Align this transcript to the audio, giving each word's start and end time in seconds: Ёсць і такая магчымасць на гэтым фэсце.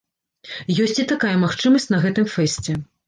Ёсць 0.85 1.01
і 1.03 1.05
такая 1.11 1.33
магчымасць 1.43 1.89
на 1.93 1.99
гэтым 2.07 2.29
фэсце. 2.37 2.79